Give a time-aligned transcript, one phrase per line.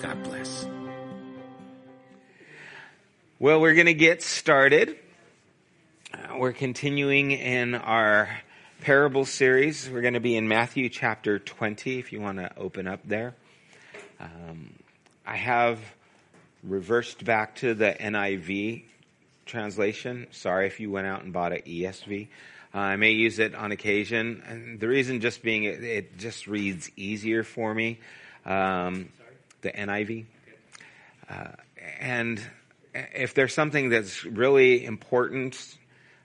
[0.00, 0.66] God bless.
[3.38, 4.96] Well, we're going to get started.
[6.14, 8.30] Uh, we're continuing in our
[8.80, 9.90] parable series.
[9.90, 13.34] We're going to be in Matthew chapter 20, if you want to open up there.
[14.18, 14.72] Um,
[15.26, 15.78] I have
[16.64, 18.84] reversed back to the NIV
[19.44, 20.28] translation.
[20.30, 22.28] Sorry if you went out and bought an ESV.
[22.74, 24.42] Uh, I may use it on occasion.
[24.48, 27.98] And the reason just being it, it just reads easier for me.
[28.46, 29.10] Um,
[29.62, 30.26] the NIV.
[31.28, 31.48] Uh,
[32.00, 32.42] and
[32.94, 35.78] if there's something that's really important,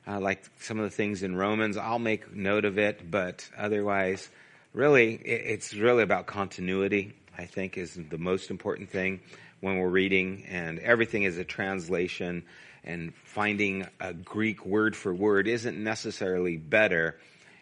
[0.08, 3.10] uh, like some of the things in Romans, I'll make note of it.
[3.10, 4.30] But otherwise,
[4.74, 7.14] really, it's really about continuity.
[7.38, 9.20] I think is the most important thing
[9.60, 12.44] when we're reading, and everything is a translation.
[12.84, 17.18] And finding a Greek word for word isn't necessarily better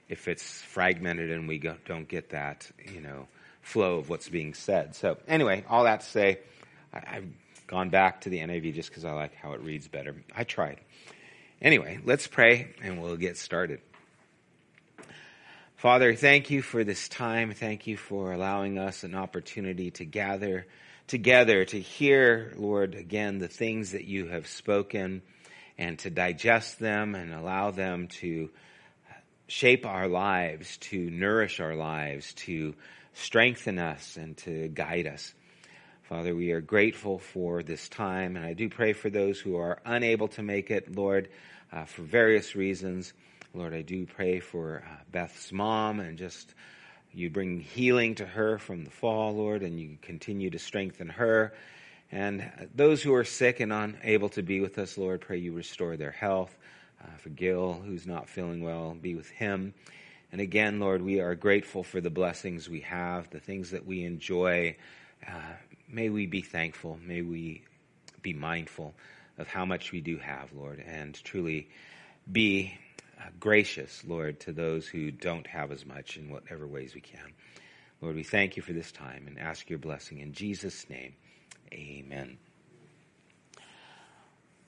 [0.09, 3.27] if it's fragmented and we don't get that, you know,
[3.64, 4.95] flow of what's being said.
[4.95, 6.39] So, anyway, all that to say,
[6.94, 7.25] I, have
[7.66, 10.16] gone back to the NIV just because I like how it reads better.
[10.36, 10.80] I tried.
[11.61, 13.80] Anyway, let's pray and we'll get started.
[15.78, 17.54] Father, thank you for this time.
[17.54, 20.67] Thank you for allowing us an opportunity to gather
[21.08, 25.21] together to hear, Lord, again, the things that you have spoken
[25.77, 28.49] and to digest them and allow them to
[29.48, 32.76] shape our lives, to nourish our lives, to
[33.13, 35.33] strengthen us and to guide us.
[36.03, 39.79] Father, we are grateful for this time, and I do pray for those who are
[39.85, 41.29] unable to make it, Lord,
[41.71, 43.13] uh, for various reasons.
[43.53, 46.53] Lord, I do pray for uh, Beth's mom and just
[47.13, 51.53] you bring healing to her from the fall, Lord, and you continue to strengthen her.
[52.11, 55.95] And those who are sick and unable to be with us, Lord, pray you restore
[55.97, 56.55] their health.
[57.03, 59.73] Uh, for Gil, who's not feeling well, be with him.
[60.33, 64.04] And again, Lord, we are grateful for the blessings we have, the things that we
[64.04, 64.76] enjoy.
[65.27, 65.54] Uh,
[65.88, 66.98] may we be thankful.
[67.05, 67.61] May we
[68.23, 68.95] be mindful
[69.38, 71.70] of how much we do have, Lord, and truly
[72.32, 72.73] be
[73.20, 77.36] uh, gracious, Lord, to those who don't have as much in whatever ways we can.
[78.02, 81.14] Lord, we thank you for this time and ask your blessing in Jesus' name.
[81.72, 82.39] Amen.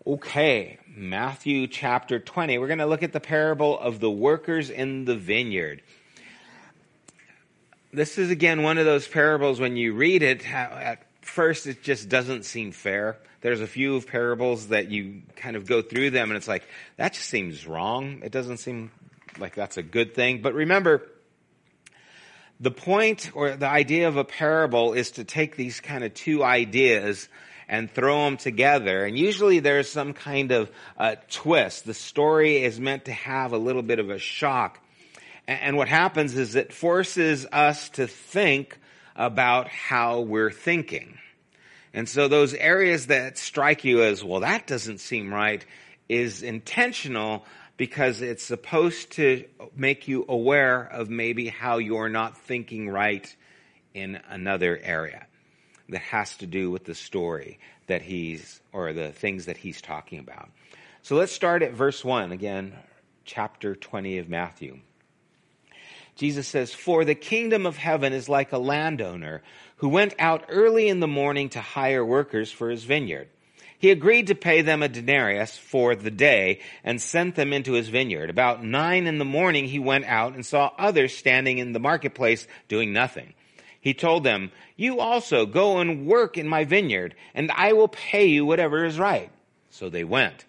[0.08, 2.60] Okay, Matthew chapter 20.
[2.60, 5.82] We're going to look at the parable of the workers in the vineyard.
[7.92, 12.08] This is again one of those parables when you read it, at first it just
[12.08, 13.18] doesn't seem fair.
[13.42, 16.66] There's a few parables that you kind of go through them and it's like,
[16.98, 18.22] that just seems wrong.
[18.24, 18.92] It doesn't seem
[19.40, 20.44] like that's a good thing.
[20.44, 21.02] But remember,
[22.60, 26.44] the point or the idea of a parable is to take these kind of two
[26.44, 27.28] ideas
[27.68, 29.06] and throw them together.
[29.06, 31.86] And usually there's some kind of uh, twist.
[31.86, 34.80] The story is meant to have a little bit of a shock.
[35.48, 38.78] And what happens is it forces us to think
[39.16, 41.18] about how we're thinking.
[41.94, 45.66] And so those areas that strike you as, well, that doesn't seem right,
[46.10, 47.46] is intentional
[47.78, 53.36] because it's supposed to make you aware of maybe how you're not thinking right
[53.94, 55.26] in another area
[55.90, 60.20] that has to do with the story that he's, or the things that he's talking
[60.20, 60.50] about.
[61.04, 62.74] So let's start at verse 1, again,
[63.26, 64.80] chapter 20 of Matthew.
[66.16, 69.44] Jesus says, For the kingdom of heaven is like a landowner
[69.78, 73.28] who went out early in the morning to hire workers for his vineyard.
[73.78, 77.90] He agreed to pay them a denarius for the day and sent them into his
[77.90, 78.30] vineyard.
[78.30, 82.48] About nine in the morning, he went out and saw others standing in the marketplace
[82.68, 83.34] doing nothing
[83.86, 88.26] he told them, You also go and work in my vineyard, and I will pay
[88.26, 89.30] you whatever is right.
[89.70, 90.44] So they went.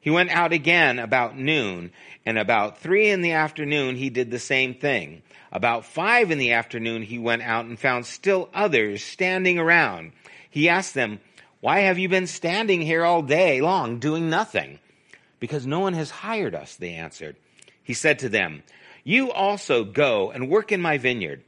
[0.00, 1.92] He went out again about noon,
[2.24, 5.20] and about three in the afternoon he did the same thing.
[5.52, 10.12] About five in the afternoon he went out and found still others standing around.
[10.48, 11.20] He asked them,
[11.60, 14.78] Why have you been standing here all day long doing nothing?
[15.40, 17.36] Because no one has hired us, they answered.
[17.82, 18.62] He said to them,
[19.04, 21.42] You also go and work in my vineyard.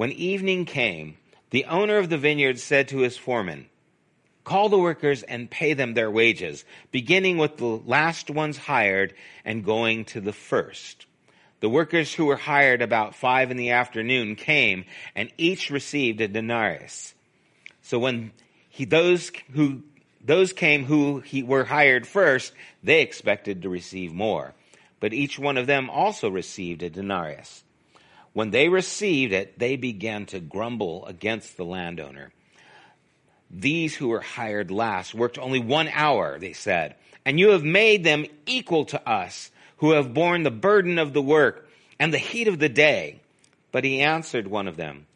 [0.00, 1.18] When evening came,
[1.50, 3.66] the owner of the vineyard said to his foreman,
[4.44, 9.12] Call the workers and pay them their wages, beginning with the last ones hired
[9.44, 11.04] and going to the first.
[11.60, 16.28] The workers who were hired about five in the afternoon came and each received a
[16.28, 17.14] denarius.
[17.82, 18.32] So when
[18.70, 19.82] he, those who,
[20.24, 24.54] those came who he were hired first, they expected to receive more.
[24.98, 27.64] But each one of them also received a denarius.
[28.32, 32.32] When they received it, they began to grumble against the landowner.
[33.50, 36.94] These who were hired last worked only one hour, they said,
[37.24, 41.22] and you have made them equal to us who have borne the burden of the
[41.22, 41.68] work
[41.98, 43.20] and the heat of the day.
[43.72, 45.06] But he answered one of them,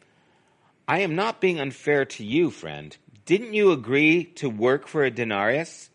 [0.87, 2.95] I am not being unfair to you, friend.
[3.25, 5.89] Didn't you agree to work for a denarius?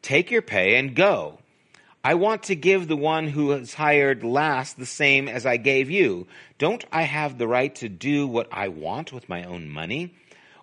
[0.00, 1.38] Take your pay and go.
[2.04, 5.88] I want to give the one who was hired last the same as I gave
[5.88, 6.26] you.
[6.58, 10.14] Don't I have the right to do what I want with my own money?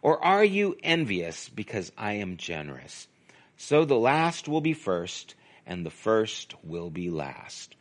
[0.02, 3.08] Or are you envious because I am generous?
[3.56, 7.76] So the last will be first, and the first will be last.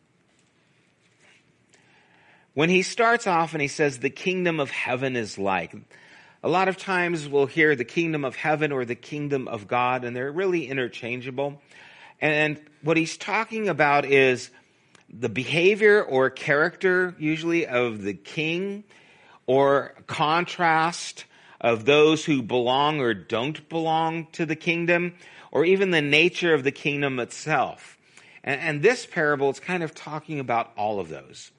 [2.55, 5.75] When he starts off and he says, the kingdom of heaven is like,
[6.43, 10.05] a lot of times we'll hear the kingdom of heaven or the kingdom of God,
[10.05, 11.61] and they're really interchangeable.
[12.21, 14.51] And what he's talking about is
[15.09, 18.85] the behavior or character, usually, of the king,
[19.47, 21.25] or contrast
[21.61, 25.15] of those who belong or don't belong to the kingdom,
[25.51, 27.97] or even the nature of the kingdom itself.
[28.45, 31.51] And, and this parable is kind of talking about all of those.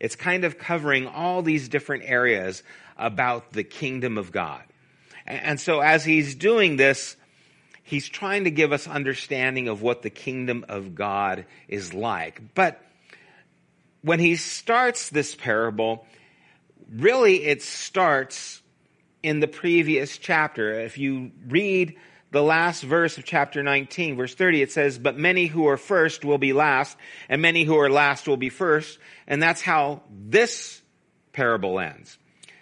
[0.00, 2.62] It's kind of covering all these different areas
[2.96, 4.62] about the kingdom of God.
[5.26, 7.16] And, and so as he's doing this,
[7.84, 12.54] he's trying to give us understanding of what the kingdom of God is like.
[12.54, 12.80] But
[14.02, 16.06] when he starts this parable,
[16.90, 18.62] really it starts
[19.22, 20.80] in the previous chapter.
[20.80, 21.96] If you read
[22.30, 26.24] the last verse of chapter 19, verse 30, it says, But many who are first
[26.24, 26.96] will be last,
[27.28, 28.98] and many who are last will be first.
[29.26, 30.82] And that's how this
[31.32, 32.18] parable ends.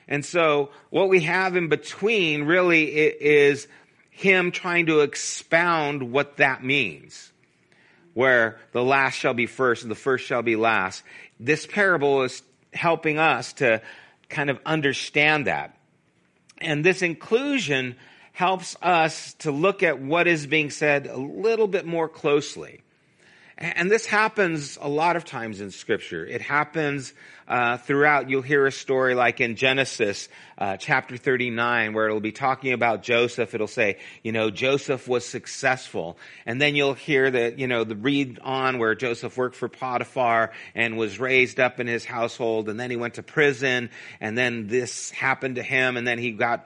[0.08, 3.66] And so what we have in between really is
[4.12, 7.32] him trying to expound what that means.
[8.14, 11.02] Where the last shall be first and the first shall be last.
[11.40, 12.42] This parable is
[12.74, 13.80] helping us to
[14.28, 15.76] kind of understand that.
[16.58, 17.96] And this inclusion
[18.32, 22.82] helps us to look at what is being said a little bit more closely.
[23.58, 26.24] And this happens a lot of times in Scripture.
[26.24, 27.12] It happens
[27.46, 28.30] uh, throughout.
[28.30, 33.02] You'll hear a story like in Genesis uh, chapter 39, where it'll be talking about
[33.02, 33.54] Joseph.
[33.54, 36.16] It'll say, you know, Joseph was successful,
[36.46, 40.52] and then you'll hear that, you know, the read on where Joseph worked for Potiphar
[40.74, 43.90] and was raised up in his household, and then he went to prison,
[44.20, 46.64] and then this happened to him, and then he got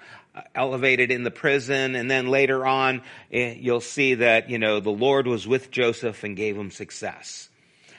[0.55, 1.95] elevated in the prison.
[1.95, 3.03] And then later on,
[3.33, 7.49] eh, you'll see that, you know, the Lord was with Joseph and gave him success.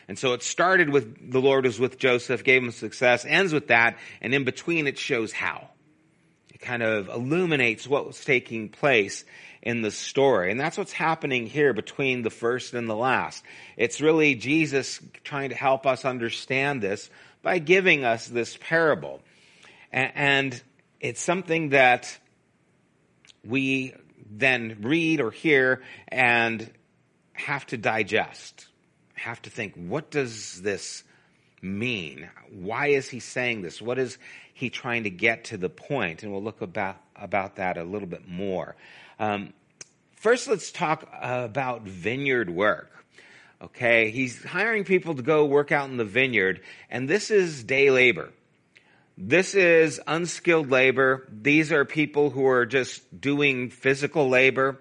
[0.08, 3.68] And so it started with the Lord was with Joseph, gave him success, ends with
[3.68, 5.70] that, and in between it shows how.
[6.54, 9.26] It kind of illuminates what was taking place
[9.62, 10.50] in the story.
[10.50, 13.44] And that's what's happening here between the first and the last.
[13.76, 17.10] It's really Jesus trying to help us understand this
[17.42, 19.20] by giving us this parable.
[19.92, 20.60] And
[21.00, 22.18] it's something that
[23.48, 23.94] we
[24.30, 26.70] then read or hear and
[27.34, 28.68] have to digest,
[29.14, 31.04] have to think, what does this
[31.62, 32.30] mean?
[32.52, 33.82] Why is he saying this?
[33.82, 34.18] What is
[34.54, 36.24] he trying to get to the point?
[36.24, 38.76] And we'll look about, about that a little bit more.
[39.20, 39.54] Um,
[40.16, 42.92] first, let's talk about vineyard work.
[43.60, 46.62] Okay, he's hiring people to go work out in the vineyard,
[46.92, 48.32] and this is day labor.
[49.20, 51.28] This is unskilled labor.
[51.32, 54.80] These are people who are just doing physical labor.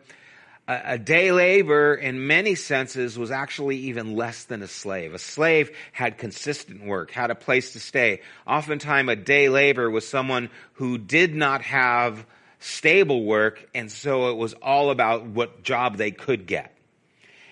[0.68, 5.14] A, a, day labor, in many senses, was actually even less than a slave.
[5.14, 8.20] A slave had consistent work, had a place to stay.
[8.46, 12.26] Oftentimes, a day labor was someone who did not have
[12.58, 16.76] stable work, and so it was all about what job they could get.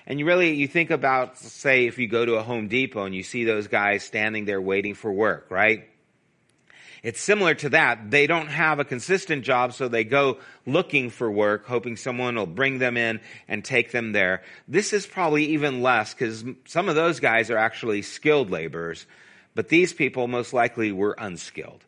[0.07, 3.15] And you really, you think about, say, if you go to a Home Depot and
[3.15, 5.89] you see those guys standing there waiting for work, right?
[7.05, 8.11] It's similar to that.
[8.11, 12.47] They don't have a consistent job, so they go looking for work, hoping someone will
[12.47, 14.43] bring them in and take them there.
[14.67, 19.05] This is probably even less because some of those guys are actually skilled laborers,
[19.55, 21.85] but these people most likely were unskilled.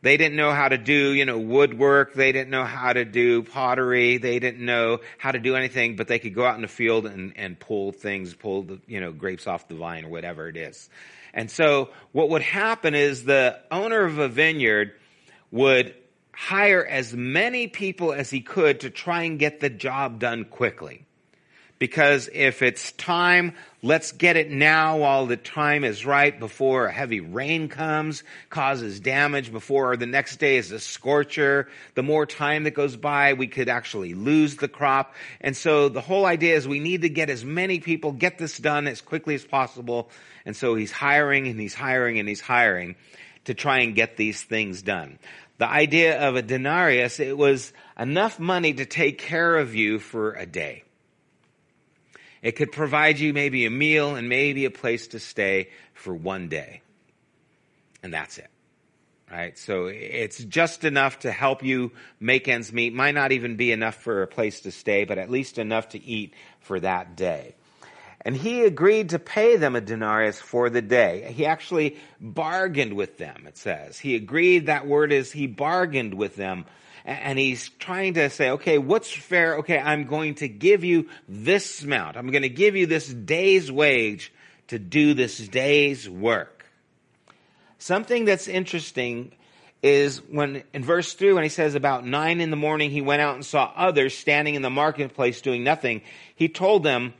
[0.00, 2.14] They didn't know how to do, you know, woodwork.
[2.14, 4.16] They didn't know how to do pottery.
[4.16, 7.04] They didn't know how to do anything, but they could go out in the field
[7.04, 10.56] and, and pull things, pull the, you know, grapes off the vine or whatever it
[10.56, 10.88] is.
[11.36, 14.92] And so what would happen is the owner of a vineyard
[15.52, 15.94] would
[16.32, 21.06] hire as many people as he could to try and get the job done quickly.
[21.78, 23.52] Because if it's time,
[23.82, 28.98] let's get it now while the time is right before a heavy rain comes, causes
[28.98, 31.68] damage before the next day is a scorcher.
[31.94, 35.14] The more time that goes by, we could actually lose the crop.
[35.42, 38.56] And so the whole idea is we need to get as many people, get this
[38.56, 40.08] done as quickly as possible.
[40.46, 42.96] And so he's hiring and he's hiring and he's hiring
[43.44, 45.18] to try and get these things done.
[45.58, 50.32] The idea of a denarius, it was enough money to take care of you for
[50.32, 50.84] a day.
[52.42, 56.48] It could provide you maybe a meal and maybe a place to stay for one
[56.48, 56.82] day.
[58.02, 58.50] And that's it.
[59.30, 59.58] Right?
[59.58, 61.90] So it's just enough to help you
[62.20, 62.94] make ends meet.
[62.94, 66.04] Might not even be enough for a place to stay, but at least enough to
[66.04, 67.56] eat for that day.
[68.20, 71.32] And he agreed to pay them a denarius for the day.
[71.32, 73.98] He actually bargained with them, it says.
[73.98, 76.64] He agreed, that word is he bargained with them.
[77.06, 79.58] And he's trying to say, okay, what's fair?
[79.58, 82.16] Okay, I'm going to give you this amount.
[82.16, 84.32] I'm going to give you this day's wage
[84.68, 86.66] to do this day's work.
[87.78, 89.32] Something that's interesting
[89.82, 93.22] is when in verse 3 when he says about 9 in the morning he went
[93.22, 96.00] out and saw others standing in the marketplace doing nothing
[96.34, 97.12] he told them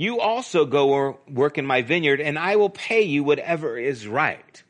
[0.00, 4.62] you also go work in my vineyard, and I will pay you whatever is right.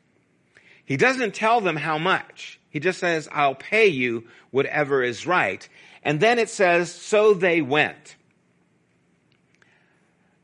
[0.83, 2.59] He doesn't tell them how much.
[2.71, 5.67] He just says, I'll pay you whatever is right.
[6.01, 8.15] And then it says, so they went.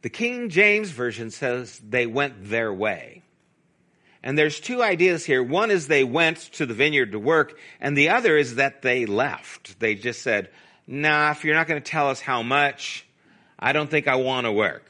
[0.03, 3.23] The King James Version says they went their way.
[4.21, 5.41] And there's two ideas here.
[5.41, 9.05] One is they went to the vineyard to work, and the other is that they
[9.05, 9.79] left.
[9.79, 10.49] They just said,
[10.85, 13.05] nah, if you're not going to tell us how much,
[13.57, 14.85] I don't think I want to work.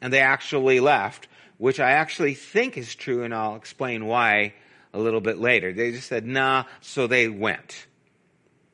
[0.00, 4.54] And they actually left, which I actually think is true, and I'll explain why
[4.92, 5.72] a little bit later.
[5.72, 7.86] They just said, nah, so they went.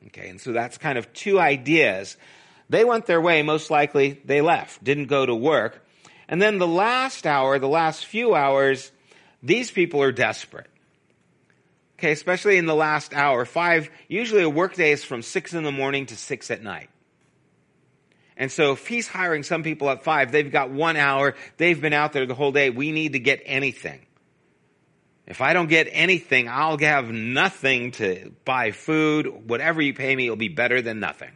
[0.07, 2.17] Okay, and so that's kind of two ideas.
[2.69, 5.85] They went their way, most likely they left, didn't go to work.
[6.27, 8.91] And then the last hour, the last few hours,
[9.43, 10.67] these people are desperate.
[11.97, 13.45] Okay, especially in the last hour.
[13.45, 16.89] Five, usually a workday is from six in the morning to six at night.
[18.37, 21.93] And so if he's hiring some people at five, they've got one hour, they've been
[21.93, 24.05] out there the whole day, we need to get anything.
[25.27, 29.49] If I don't get anything, I'll have nothing to buy food.
[29.49, 31.31] Whatever you pay me, it'll be better than nothing.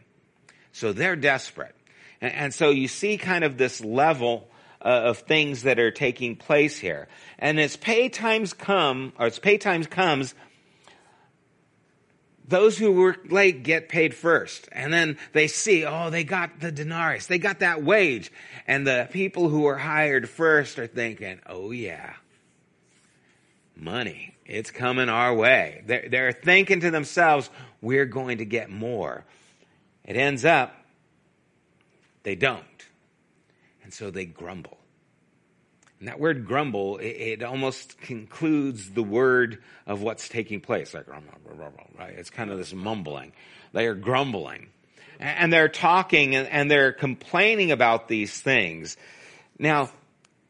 [0.71, 1.75] So they're desperate.
[2.21, 4.47] And, and so you see kind of this level
[4.81, 7.07] uh, of things that are taking place here.
[7.39, 10.35] And as pay times come, or as pay times comes,
[12.47, 14.69] those who work late get paid first.
[14.71, 17.27] And then they see, oh, they got the denarius.
[17.27, 18.31] They got that wage.
[18.67, 22.13] And the people who are hired first are thinking, oh yeah,
[23.79, 24.35] money.
[24.45, 25.83] It's coming our way.
[25.85, 27.49] They're, they're thinking to themselves,
[27.81, 29.25] we're going to get more.
[30.03, 30.75] It ends up,
[32.23, 32.63] they don't.
[33.83, 34.77] And so they grumble.
[35.99, 40.93] And that word grumble, it, it, almost concludes the word of what's taking place.
[40.93, 42.13] Like, right?
[42.15, 43.33] It's kind of this mumbling.
[43.73, 44.69] They are grumbling.
[45.19, 48.95] And they're talking and they're complaining about these things.
[49.57, 49.89] Now,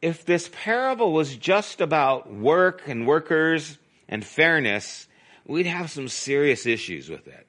[0.02, 3.78] if this parable was just about work and workers
[4.08, 5.06] and fairness,
[5.46, 7.46] we'd have some serious issues with it.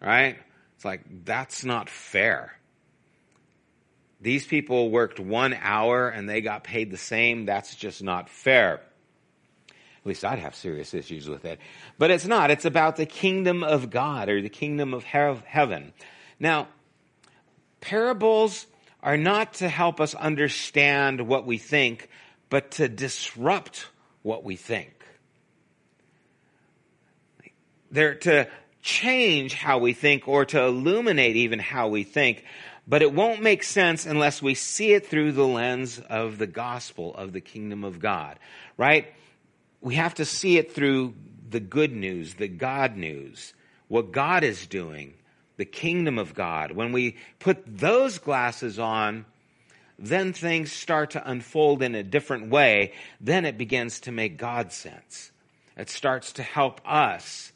[0.00, 0.38] Right?
[0.74, 2.56] It's like, that's not fair.
[4.20, 7.44] These people worked one hour and they got paid the same.
[7.44, 8.80] That's just not fair.
[9.68, 11.58] At least I'd have serious issues with it.
[11.98, 12.50] But it's not.
[12.50, 15.92] It's about the kingdom of God or the kingdom of heaven.
[16.38, 16.68] Now,
[17.80, 18.66] parables
[19.06, 22.10] are not to help us understand what we think,
[22.50, 23.86] but to disrupt
[24.20, 24.92] what we think.
[27.90, 28.48] They're to
[28.82, 32.44] change how we think or to illuminate even how we think
[32.86, 37.14] but it won't make sense unless we see it through the lens of the gospel
[37.14, 38.38] of the kingdom of God,
[38.76, 39.12] right?
[39.80, 41.14] We have to see it through
[41.48, 43.54] the good news, the God news,
[43.88, 45.14] what God is doing,
[45.56, 46.72] the kingdom of God.
[46.72, 49.24] When we put those glasses on,
[49.98, 52.92] then things start to unfold in a different way.
[53.20, 55.30] Then it begins to make God sense.
[55.76, 57.52] It starts to help us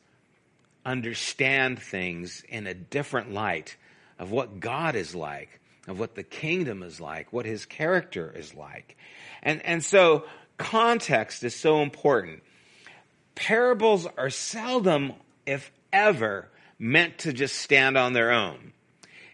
[0.85, 3.76] understand things in a different light
[4.19, 8.54] of what God is like, of what the kingdom is like, what his character is
[8.54, 8.97] like.
[9.42, 10.25] And, and so
[10.57, 12.42] context is so important.
[13.35, 15.14] parables are seldom,
[15.47, 16.49] if ever,
[16.80, 18.72] meant to just stand on their own.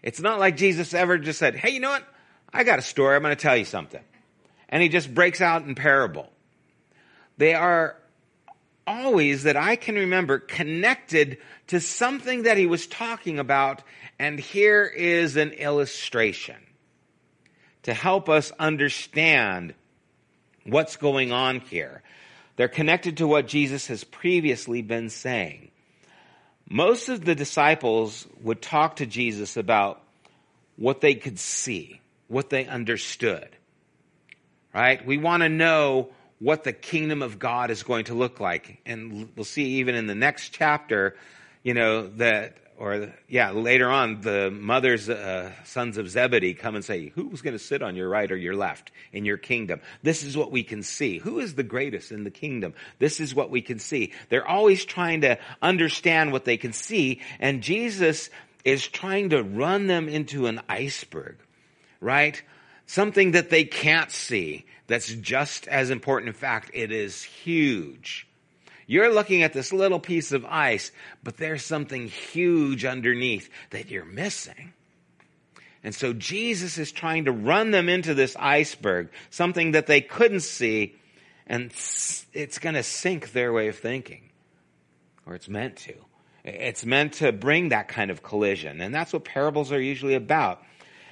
[0.03, 2.03] It's not like Jesus ever just said, Hey, you know what?
[2.53, 3.15] I got a story.
[3.15, 4.03] I'm going to tell you something.
[4.69, 6.29] And he just breaks out in parable.
[7.37, 7.95] They are
[8.85, 11.37] always, that I can remember, connected
[11.67, 13.81] to something that he was talking about.
[14.19, 16.57] And here is an illustration
[17.83, 19.73] to help us understand
[20.65, 22.01] what's going on here.
[22.57, 25.71] They're connected to what Jesus has previously been saying.
[26.69, 30.01] Most of the disciples would talk to Jesus about
[30.75, 33.49] what they could see, what they understood.
[34.73, 35.03] Right?
[35.05, 36.09] We want to know
[36.39, 38.79] what the kingdom of God is going to look like.
[38.85, 41.15] And we'll see even in the next chapter,
[41.63, 46.85] you know, that, or yeah, later on, the mothers, uh, sons of Zebedee come and
[46.85, 49.81] say, who's going to sit on your right or your left in your kingdom?
[50.03, 51.17] This is what we can see.
[51.17, 52.75] Who is the greatest in the kingdom?
[52.99, 54.13] This is what we can see.
[54.29, 57.21] They're always trying to understand what they can see.
[57.39, 58.29] And Jesus
[58.63, 61.37] is trying to run them into an iceberg,
[61.99, 62.39] right?
[62.85, 66.29] Something that they can't see that's just as important.
[66.29, 68.26] In fact, it is huge.
[68.87, 70.91] You're looking at this little piece of ice,
[71.21, 74.73] but there's something huge underneath that you're missing.
[75.83, 80.39] And so Jesus is trying to run them into this iceberg, something that they couldn't
[80.39, 80.95] see,
[81.45, 81.71] and
[82.33, 84.29] it's going to sink their way of thinking.
[85.25, 85.93] Or it's meant to.
[86.45, 88.79] It's meant to bring that kind of collision.
[88.79, 90.63] And that's what parables are usually about.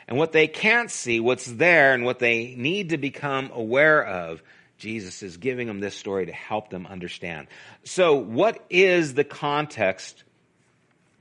[0.07, 4.41] And what they can't see, what's there, and what they need to become aware of,
[4.77, 7.47] Jesus is giving them this story to help them understand.
[7.83, 10.23] So, what is the context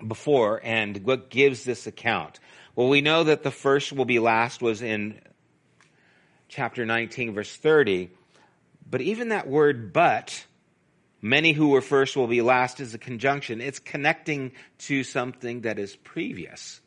[0.06, 2.40] before and what gives this account?
[2.75, 5.20] Well, we know that the first will be last was in
[6.49, 8.11] chapter 19, verse 30.
[8.90, 10.44] But even that word but,
[11.23, 13.61] many who were first will be last, is a conjunction.
[13.61, 16.80] It's connecting to something that is previous.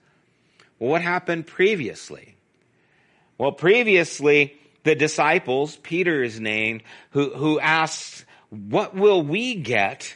[0.79, 2.35] Well, what happened previously?
[3.37, 10.15] Well, previously, the disciples, Peter is named, who, who asks, what will we get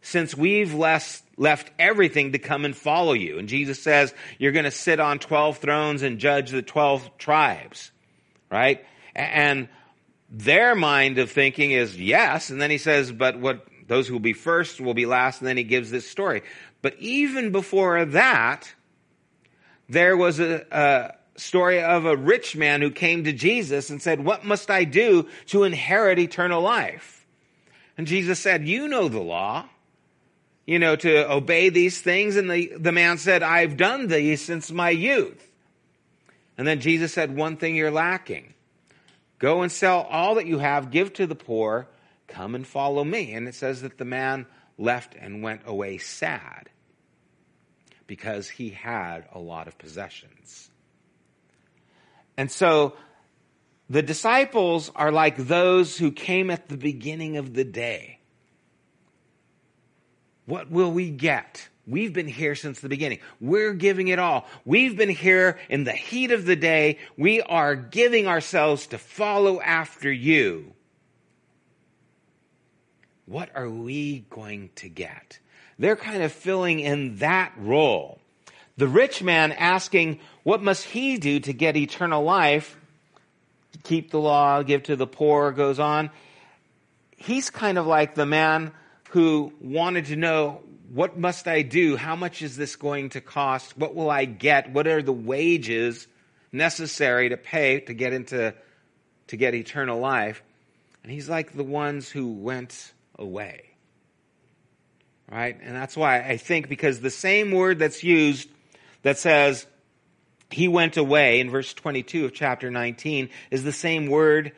[0.00, 3.40] since we've left, left everything to come and follow you?
[3.40, 7.90] And Jesus says, you're going to sit on 12 thrones and judge the 12 tribes,
[8.48, 8.86] right?
[9.16, 9.68] And
[10.30, 12.50] their mind of thinking is yes.
[12.50, 15.40] And then he says, but what those who will be first will be last.
[15.40, 16.42] And then he gives this story.
[16.80, 18.72] But even before that,
[19.88, 24.24] there was a, a story of a rich man who came to Jesus and said,
[24.24, 27.26] What must I do to inherit eternal life?
[27.96, 29.66] And Jesus said, You know the law,
[30.66, 32.36] you know, to obey these things.
[32.36, 35.48] And the, the man said, I've done these since my youth.
[36.58, 38.54] And then Jesus said, One thing you're lacking.
[39.38, 41.88] Go and sell all that you have, give to the poor,
[42.28, 43.32] come and follow me.
[43.32, 44.46] And it says that the man
[44.78, 46.68] left and went away sad
[48.06, 50.70] because he had a lot of possessions.
[52.36, 52.96] And so
[53.88, 58.20] the disciples are like those who came at the beginning of the day.
[60.46, 61.68] What will we get?
[61.86, 63.18] We've been here since the beginning.
[63.40, 64.46] We're giving it all.
[64.64, 66.98] We've been here in the heat of the day.
[67.16, 70.74] We are giving ourselves to follow after you.
[73.26, 75.38] What are we going to get?
[75.78, 78.20] They're kind of filling in that role.
[78.76, 82.76] The rich man asking, what must he do to get eternal life?
[83.84, 86.10] Keep the law, give to the poor, goes on.
[87.16, 88.72] He's kind of like the man
[89.10, 91.96] who wanted to know, what must I do?
[91.96, 93.76] How much is this going to cost?
[93.78, 94.72] What will I get?
[94.72, 96.06] What are the wages
[96.50, 98.54] necessary to pay to get into,
[99.28, 100.42] to get eternal life?
[101.02, 103.72] And he's like the ones who went away
[105.32, 105.58] right?
[105.62, 108.48] And that's why I think because the same word that's used
[109.02, 109.66] that says
[110.52, 114.52] he went away in verse 22 of chapter 19 is the same word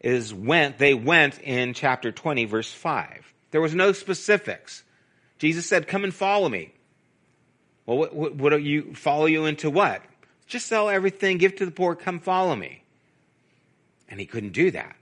[0.00, 3.32] is went, they went in chapter 20 verse 5.
[3.50, 4.82] There was no specifics.
[5.38, 6.72] Jesus said, come and follow me.
[7.84, 10.02] Well, what, what, what you, follow you into what?
[10.46, 12.82] Just sell everything, give to the poor, come follow me.
[14.08, 14.96] And he couldn't do that.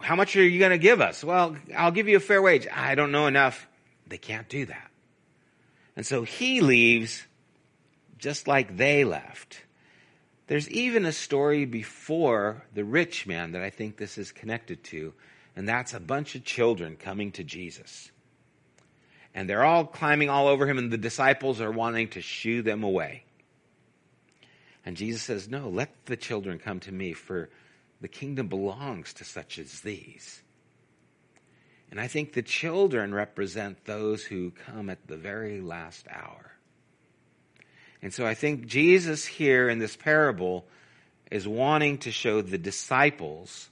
[0.00, 1.24] How much are you going to give us?
[1.24, 2.66] Well, I'll give you a fair wage.
[2.70, 3.66] I don't know enough.
[4.06, 4.90] They can't do that.
[5.96, 7.24] And so he leaves
[8.24, 9.60] just like they left.
[10.46, 15.12] There's even a story before the rich man that I think this is connected to,
[15.54, 18.10] and that's a bunch of children coming to Jesus.
[19.34, 22.82] And they're all climbing all over him, and the disciples are wanting to shoo them
[22.82, 23.24] away.
[24.86, 27.50] And Jesus says, No, let the children come to me, for
[28.00, 30.40] the kingdom belongs to such as these.
[31.90, 36.53] And I think the children represent those who come at the very last hour.
[38.04, 40.66] And so I think Jesus here in this parable
[41.30, 43.70] is wanting to show the disciples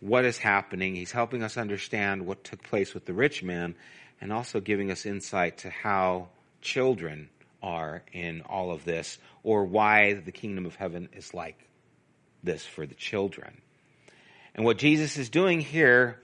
[0.00, 0.94] what is happening.
[0.94, 3.76] He's helping us understand what took place with the rich man
[4.20, 6.28] and also giving us insight to how
[6.60, 7.30] children
[7.62, 11.66] are in all of this or why the kingdom of heaven is like
[12.42, 13.62] this for the children.
[14.54, 16.20] And what Jesus is doing here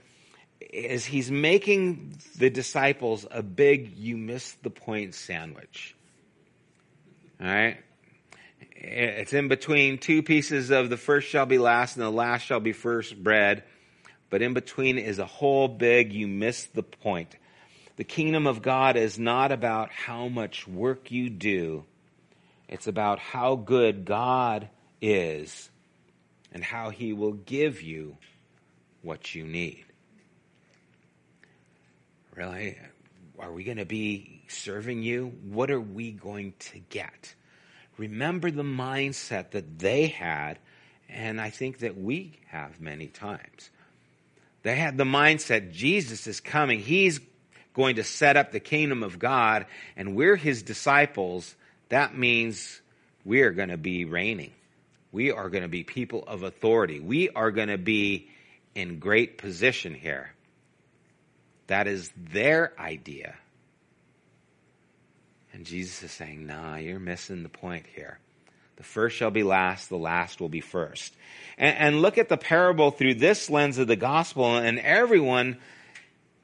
[0.60, 5.95] is he's making the disciples a big you missed the point sandwich.
[7.40, 7.78] All right?
[8.74, 12.60] It's in between two pieces of the first shall be last and the last shall
[12.60, 13.64] be first bread.
[14.30, 17.36] But in between is a whole big you missed the point.
[17.96, 21.84] The kingdom of God is not about how much work you do.
[22.68, 24.68] It's about how good God
[25.00, 25.70] is
[26.52, 28.16] and how he will give you
[29.02, 29.84] what you need.
[32.34, 32.76] Really?
[33.38, 35.32] Are we going to be serving you?
[35.44, 37.34] What are we going to get?
[37.96, 40.58] Remember the mindset that they had,
[41.08, 43.70] and I think that we have many times.
[44.62, 46.80] They had the mindset Jesus is coming.
[46.80, 47.20] He's
[47.72, 51.54] going to set up the kingdom of God, and we're his disciples.
[51.88, 52.80] That means
[53.24, 54.52] we are going to be reigning.
[55.12, 57.00] We are going to be people of authority.
[57.00, 58.28] We are going to be
[58.74, 60.30] in great position here.
[61.68, 63.36] That is their idea.
[65.56, 68.18] And Jesus is saying, nah, you're missing the point here.
[68.76, 71.16] The first shall be last, the last will be first.
[71.56, 75.56] And, and, look at the parable through this lens of the gospel, and everyone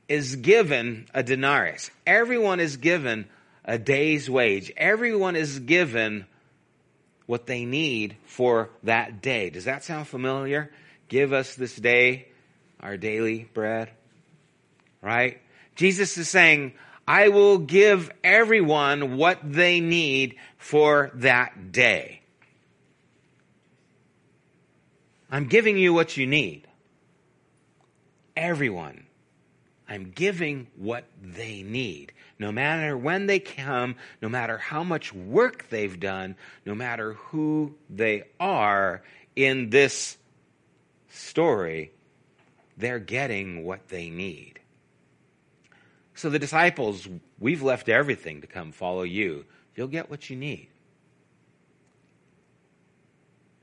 [0.08, 1.90] is given a denarius.
[2.06, 3.26] Everyone is given
[3.66, 4.72] a day's wage.
[4.78, 6.24] Everyone is given
[7.26, 9.50] what they need for that day.
[9.50, 10.70] Does that sound familiar?
[11.08, 12.28] Give us this day
[12.80, 13.90] our daily bread.
[15.02, 15.42] Right?
[15.76, 16.72] Jesus is saying,
[17.06, 22.22] I will give everyone what they need for that day.
[25.30, 26.66] I'm giving you what you need.
[28.36, 29.06] Everyone.
[29.88, 32.12] I'm giving what they need.
[32.38, 37.74] No matter when they come, no matter how much work they've done, no matter who
[37.90, 39.02] they are
[39.36, 40.16] in this
[41.10, 41.92] story,
[42.76, 44.60] they're getting what they need.
[46.22, 47.08] So the disciples,
[47.40, 49.44] we've left everything to come follow you.
[49.74, 50.68] You'll get what you need.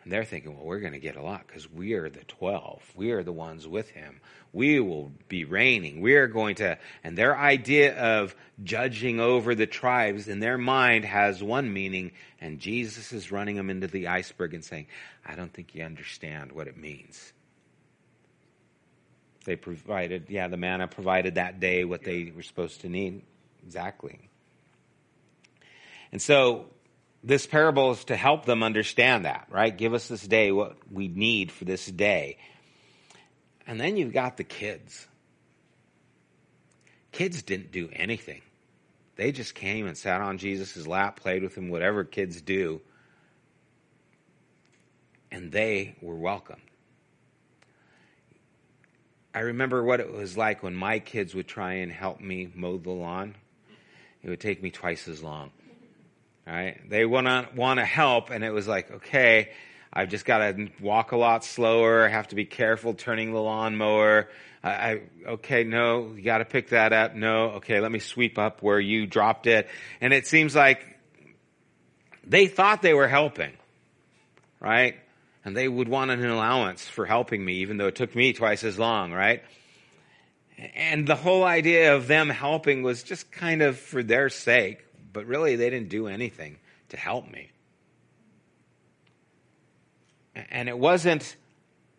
[0.03, 2.83] And they're thinking, well, we're going to get a lot because we are the 12.
[2.97, 4.19] We are the ones with him.
[4.51, 6.01] We will be reigning.
[6.01, 11.05] We are going to, and their idea of judging over the tribes in their mind
[11.05, 14.87] has one meaning, and Jesus is running them into the iceberg and saying,
[15.25, 17.31] I don't think you understand what it means.
[19.45, 23.23] They provided, yeah, the manna provided that day what they were supposed to need.
[23.63, 24.29] Exactly.
[26.11, 26.65] And so
[27.23, 29.75] this parable is to help them understand that, right?
[29.75, 32.37] Give us this day what we need for this day.
[33.67, 35.07] And then you've got the kids.
[37.11, 38.41] Kids didn't do anything.
[39.15, 42.81] They just came and sat on Jesus' lap, played with him, whatever kids do.
[45.31, 46.61] And they were welcome.
[49.33, 52.77] I remember what it was like when my kids would try and help me mow
[52.77, 53.35] the lawn.
[54.23, 55.51] It would take me twice as long.
[56.47, 56.77] Right?
[56.89, 59.49] They want want to help, and it was like, okay,
[59.93, 62.05] I've just got to walk a lot slower.
[62.05, 64.29] I have to be careful turning the lawnmower.
[64.63, 67.13] I, I okay, no, you got to pick that up.
[67.15, 69.67] No, okay, let me sweep up where you dropped it.
[70.01, 70.83] And it seems like
[72.23, 73.53] they thought they were helping,
[74.59, 74.95] right?
[75.45, 78.63] And they would want an allowance for helping me, even though it took me twice
[78.63, 79.43] as long, right?
[80.75, 85.25] And the whole idea of them helping was just kind of for their sake, but
[85.25, 86.57] really they didn't do anything
[86.89, 87.51] to help me.
[90.35, 91.35] And it wasn't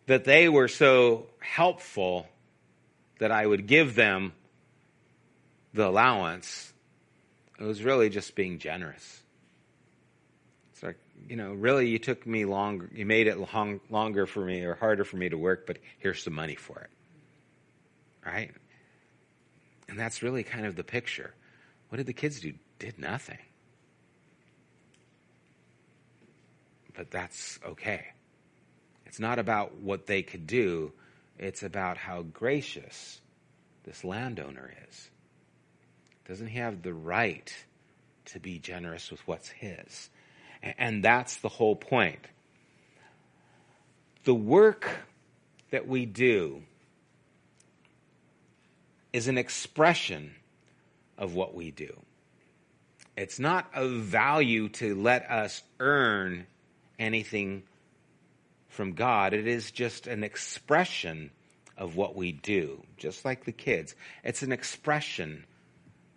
[0.05, 2.27] that they were so helpful
[3.19, 4.33] that I would give them
[5.73, 6.73] the allowance.
[7.59, 9.20] It was really just being generous.
[11.27, 14.75] You know, really you took me longer, you made it long, longer for me or
[14.75, 16.89] harder for me to work, but here's some money for it.
[18.25, 18.51] Right?
[19.87, 21.33] And that's really kind of the picture.
[21.89, 22.53] What did the kids do?
[22.81, 23.37] did nothing.
[26.95, 28.07] But that's okay.
[29.05, 30.93] It's not about what they could do,
[31.37, 33.21] it's about how gracious
[33.83, 35.09] this landowner is.
[36.27, 37.53] Doesn't he have the right
[38.25, 40.09] to be generous with what's his?
[40.63, 42.19] And that's the whole point.
[44.23, 44.87] The work
[45.71, 46.61] that we do
[49.11, 50.35] is an expression
[51.17, 51.95] of what we do.
[53.17, 56.47] It's not of value to let us earn
[56.97, 57.63] anything
[58.69, 59.33] from God.
[59.33, 61.31] It is just an expression
[61.77, 63.95] of what we do, just like the kids.
[64.23, 65.45] It's an expression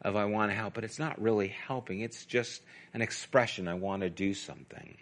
[0.04, 2.00] of I want to help, but it's not really helping.
[2.00, 2.62] It's just
[2.92, 4.98] an expression I want to do something.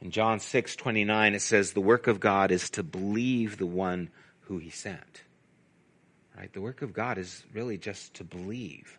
[0.00, 4.10] In John 6 29, it says, The work of God is to believe the one
[4.40, 5.22] who he sent.
[6.36, 6.52] Right?
[6.52, 8.98] The work of God is really just to believe.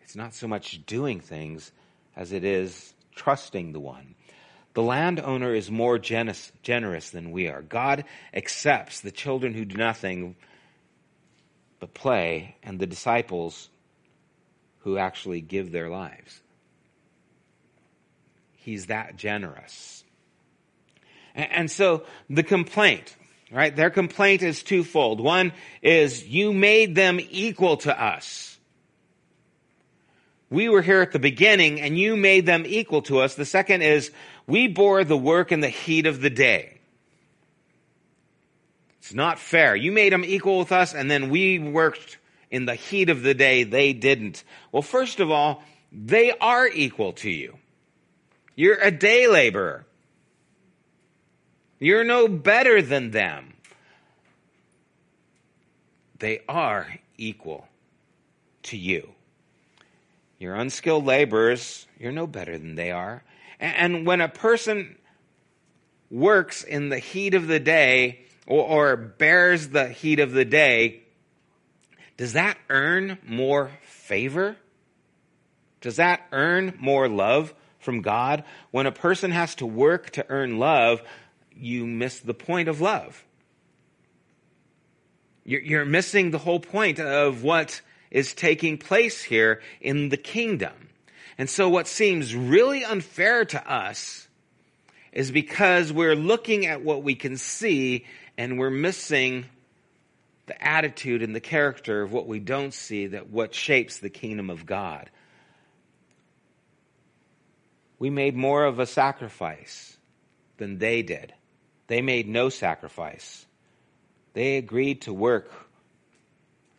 [0.00, 1.72] It's not so much doing things
[2.16, 4.14] as it is trusting the one.
[4.74, 7.62] The landowner is more generous, generous than we are.
[7.62, 10.36] God accepts the children who do nothing
[11.80, 13.70] but play and the disciples
[14.80, 16.40] who actually give their lives.
[18.52, 20.04] He's that generous.
[21.34, 23.16] And, and so the complaint,
[23.50, 23.74] right?
[23.74, 25.20] Their complaint is twofold.
[25.20, 28.58] One is you made them equal to us.
[30.50, 33.34] We were here at the beginning and you made them equal to us.
[33.34, 34.10] The second is
[34.46, 36.79] we bore the work in the heat of the day.
[39.00, 39.74] It's not fair.
[39.74, 42.18] You made them equal with us and then we worked
[42.50, 43.64] in the heat of the day.
[43.64, 44.44] They didn't.
[44.72, 47.56] Well, first of all, they are equal to you.
[48.54, 49.86] You're a day laborer.
[51.78, 53.54] You're no better than them.
[56.18, 56.86] They are
[57.16, 57.66] equal
[58.64, 59.08] to you.
[60.38, 61.86] You're unskilled laborers.
[61.98, 63.22] You're no better than they are.
[63.58, 64.96] And when a person
[66.10, 71.02] works in the heat of the day or, or bears the heat of the day,
[72.16, 74.56] does that earn more favor?
[75.80, 78.42] Does that earn more love from God?
[78.72, 81.00] When a person has to work to earn love,
[81.54, 83.24] you miss the point of love.
[85.44, 90.90] You're missing the whole point of what is taking place here in the kingdom.
[91.38, 94.26] And so what seems really unfair to us
[95.12, 98.04] is because we're looking at what we can see
[98.40, 99.44] and we're missing
[100.46, 104.48] the attitude and the character of what we don't see that what shapes the kingdom
[104.48, 105.10] of God.
[107.98, 109.94] We made more of a sacrifice
[110.56, 111.34] than they did.
[111.86, 113.44] They made no sacrifice.
[114.32, 115.52] They agreed to work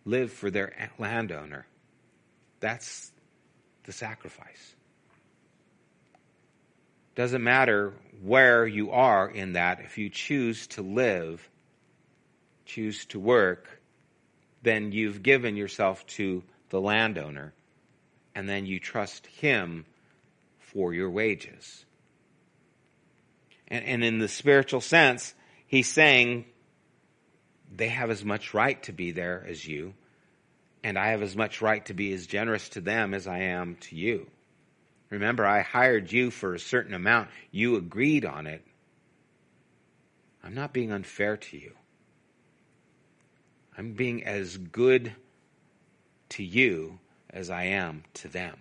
[0.03, 1.67] live for their landowner.
[2.59, 3.11] That's
[3.83, 4.73] the sacrifice.
[7.15, 11.47] Doesn't matter where you are in that, if you choose to live,
[12.65, 13.81] choose to work,
[14.61, 17.53] then you've given yourself to the landowner,
[18.35, 19.85] and then you trust him
[20.59, 21.85] for your wages.
[23.67, 25.33] And, and in the spiritual sense,
[25.67, 26.45] he's saying,
[27.73, 29.93] they have as much right to be there as you,
[30.83, 33.77] and I have as much right to be as generous to them as I am
[33.81, 34.27] to you.
[35.11, 37.29] Remember, I hired you for a certain amount.
[37.51, 38.65] You agreed on it.
[40.43, 41.73] I'm not being unfair to you.
[43.77, 45.13] I'm being as good
[46.29, 46.97] to you
[47.29, 48.57] as I am to them.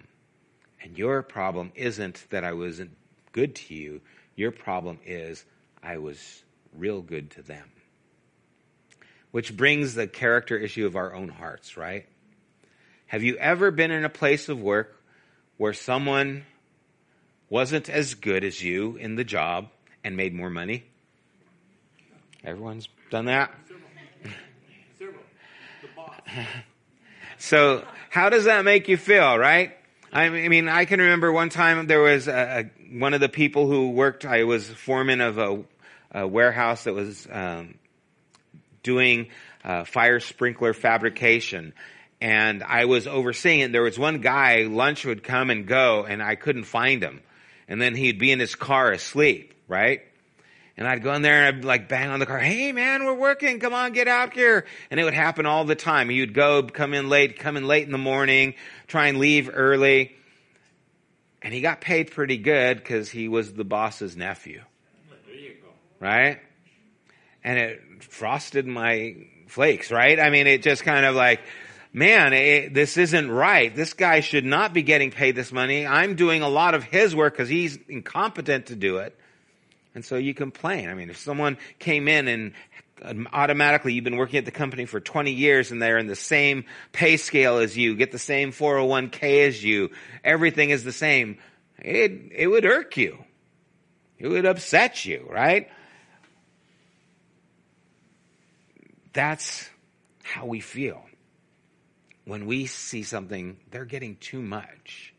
[0.82, 2.94] And your problem isn't that I wasn't
[3.32, 4.02] good to you.
[4.36, 5.46] Your problem is
[5.82, 6.42] I was
[6.74, 7.70] real good to them
[9.30, 12.06] which brings the character issue of our own hearts, right?
[13.06, 14.99] Have you ever been in a place of work
[15.60, 16.42] where someone
[17.50, 19.68] wasn't as good as you in the job
[20.02, 20.82] and made more money?
[22.42, 23.52] Everyone's done that?
[27.36, 29.76] so, how does that make you feel, right?
[30.10, 33.66] I mean, I can remember one time there was a, a, one of the people
[33.66, 35.62] who worked, I was foreman of a,
[36.12, 37.74] a warehouse that was um,
[38.82, 39.28] doing
[39.62, 41.74] uh, fire sprinkler fabrication.
[42.20, 43.72] And I was overseeing it.
[43.72, 47.20] There was one guy, lunch would come and go, and I couldn't find him.
[47.66, 50.02] And then he'd be in his car asleep, right?
[50.76, 52.38] And I'd go in there and I'd like bang on the car.
[52.38, 53.60] Hey man, we're working.
[53.60, 54.64] Come on, get out here.
[54.90, 56.08] And it would happen all the time.
[56.08, 58.54] He would go, come in late, come in late in the morning,
[58.86, 60.16] try and leave early.
[61.42, 64.62] And he got paid pretty good because he was the boss's nephew.
[66.00, 66.40] Right?
[67.44, 70.18] And it frosted my flakes, right?
[70.18, 71.40] I mean, it just kind of like,
[71.92, 73.74] man, it, this isn't right.
[73.74, 75.86] This guy should not be getting paid this money.
[75.86, 79.16] I'm doing a lot of his work because he's incompetent to do it.
[79.94, 80.88] And so you complain.
[80.88, 82.52] I mean, if someone came in and
[83.02, 86.14] um, automatically you've been working at the company for 20 years and they're in the
[86.14, 89.90] same pay scale as you, get the same 401k as you,
[90.22, 91.38] everything is the same,
[91.78, 93.18] it, it would irk you.
[94.18, 95.68] It would upset you, right?
[99.12, 99.68] That's
[100.22, 101.02] how we feel
[102.30, 105.12] when we see something, they're getting too much.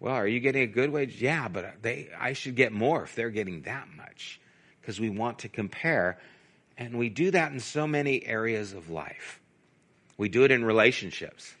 [0.00, 1.18] Well, are you getting a good wage?
[1.18, 4.38] Yeah, but they, I should get more if they're getting that much
[4.78, 6.18] because we want to compare.
[6.76, 9.40] And we do that in so many areas of life.
[10.18, 11.54] We do it in relationships.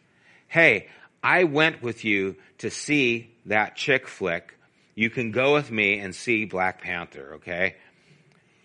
[0.46, 0.88] Hey,
[1.22, 4.58] I went with you to see that chick flick.
[4.94, 7.76] You can go with me and see Black Panther, okay?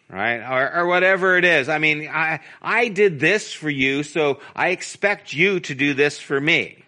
[0.09, 0.39] Right?
[0.39, 1.67] Or, or whatever it is.
[1.67, 6.17] I mean, I, I did this for you, so I expect you to do this
[6.17, 6.83] for me.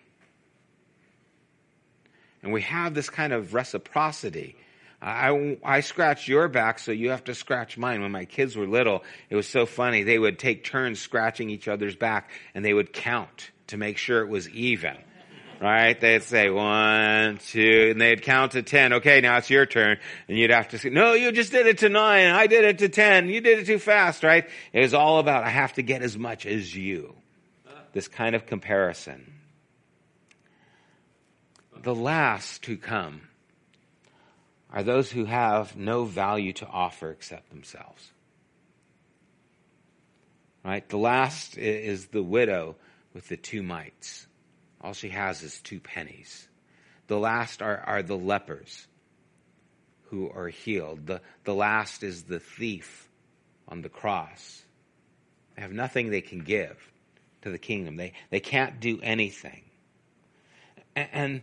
[2.42, 4.56] And we have this kind of reciprocity.
[5.02, 8.02] I, I scratch your back, so you have to scratch mine.
[8.02, 10.04] When my kids were little, it was so funny.
[10.04, 14.22] They would take turns scratching each other's back, and they would count to make sure
[14.22, 14.98] it was even.
[15.62, 16.00] Right?
[16.00, 18.94] They'd say one, two, and they'd count to ten.
[18.94, 19.98] Okay, now it's your turn.
[20.28, 22.28] And you'd have to say, no, you just did it to nine.
[22.28, 23.28] I did it to ten.
[23.28, 24.48] You did it too fast, right?
[24.72, 27.14] It was all about, I have to get as much as you.
[27.92, 29.34] This kind of comparison
[31.84, 33.22] the last to come
[34.72, 38.12] are those who have no value to offer except themselves.
[40.64, 40.88] Right?
[40.88, 42.76] The last is the widow
[43.14, 44.28] with the two mites.
[44.82, 46.48] All she has is two pennies.
[47.08, 48.88] The last are, are the lepers
[50.06, 51.08] who are healed.
[51.08, 53.10] The, the last is the thief
[53.68, 54.64] on the cross.
[55.56, 56.78] They have nothing they can give
[57.42, 57.98] to the kingdom.
[57.98, 59.64] They, they can't do anything.
[60.96, 61.42] And, and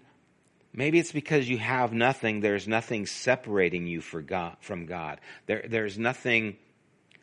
[0.77, 2.40] Maybe it's because you have nothing.
[2.40, 5.22] There's nothing separating you God, from God.
[5.46, 6.59] There, there's nothing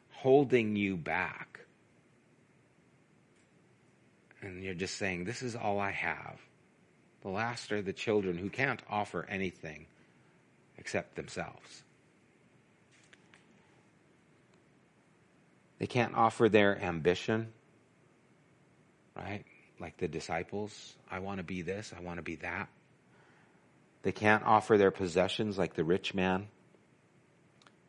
[0.09, 1.52] holding you back.
[4.43, 6.39] And you're just saying, This is all I have.
[7.21, 9.85] The last are the children who can't offer anything
[10.77, 11.83] except themselves.
[15.79, 17.51] They can't offer their ambition,
[19.15, 19.43] right?
[19.79, 20.95] Like the disciples.
[21.09, 22.67] I want to be this, I want to be that.
[24.03, 26.47] They can't offer their possessions like the rich man.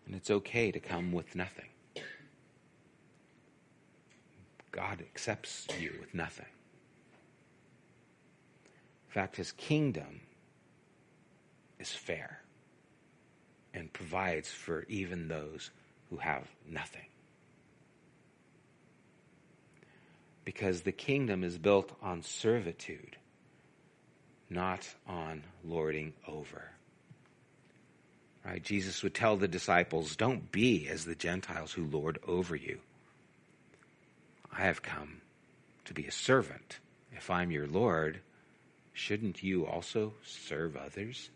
[0.07, 1.69] And it's okay to come with nothing.
[4.75, 6.47] God accepts you with nothing.
[9.07, 10.21] In fact, his kingdom
[11.79, 12.41] is fair
[13.73, 15.71] and provides for even those
[16.11, 17.07] who have nothing.
[20.45, 23.17] Because the kingdom is built on servitude
[24.51, 26.71] not on lording over.
[28.45, 28.63] Right?
[28.63, 32.79] Jesus would tell the disciples, Don't be as the Gentiles who lord over you.
[34.57, 35.21] I have come
[35.87, 36.79] to be a servant.
[37.13, 38.21] If I'm your Lord,
[38.93, 41.31] shouldn't you also serve others?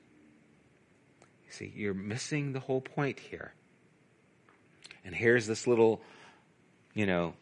[1.47, 3.53] You see, you're missing the whole point here.
[5.05, 6.01] And here's this little,
[6.95, 7.35] you know,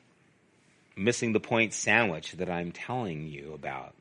[0.97, 3.95] missing the point sandwich that I'm telling you about.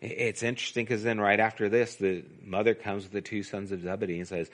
[0.00, 3.82] It's interesting because then right after this, the mother comes with the two sons of
[3.82, 4.50] Zebedee and says,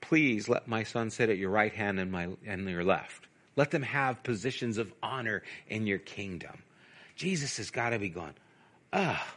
[0.00, 3.26] Please let my son sit at your right hand and my and your left.
[3.56, 6.62] Let them have positions of honor in your kingdom.
[7.16, 8.34] Jesus has got to be going,
[8.92, 9.36] Ah, oh,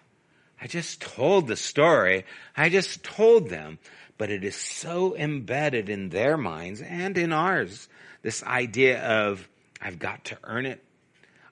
[0.61, 2.25] I just told the story.
[2.55, 3.79] I just told them.
[4.17, 7.87] But it is so embedded in their minds and in ours.
[8.21, 9.47] This idea of,
[9.81, 10.83] I've got to earn it.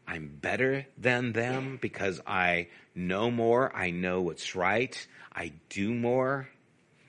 [0.06, 3.74] I'm better than them because I know more.
[3.74, 5.08] I know what's right.
[5.34, 6.50] I do more.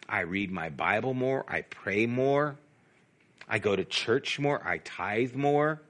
[0.09, 1.44] I read my Bible more.
[1.49, 2.57] I pray more.
[3.48, 4.61] I go to church more.
[4.66, 5.80] I tithe more.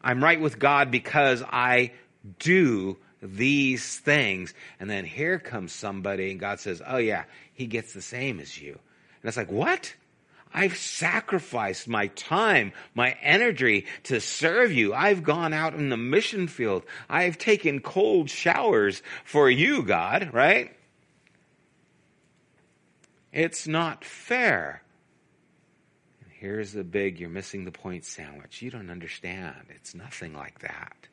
[0.00, 1.92] I'm right with God because I
[2.38, 4.52] do these things.
[4.78, 8.60] And then here comes somebody and God says, Oh, yeah, he gets the same as
[8.60, 8.72] you.
[8.72, 9.94] And it's like, What?
[10.56, 14.94] I've sacrificed my time, my energy to serve you.
[14.94, 16.84] I've gone out in the mission field.
[17.10, 20.76] I've taken cold showers for you, God, right?
[23.32, 24.83] It's not fair.
[26.44, 28.60] Here's the big, you're missing the point sandwich.
[28.60, 29.68] You don't understand.
[29.70, 31.08] It's nothing like that.